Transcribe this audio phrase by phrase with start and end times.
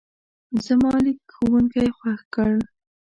[0.65, 2.53] زما لیک ښوونکی خوښ کړ.